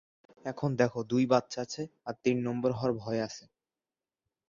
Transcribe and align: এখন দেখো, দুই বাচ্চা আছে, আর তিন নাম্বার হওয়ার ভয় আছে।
এখন 0.45 0.69
দেখো, 0.75 0.99
দুই 1.03 1.23
বাচ্চা 1.25 1.59
আছে, 1.61 1.83
আর 2.05 2.15
তিন 2.23 2.37
নাম্বার 2.43 2.71
হওয়ার 2.71 2.93
ভয় 3.01 3.21
আছে। 3.23 3.43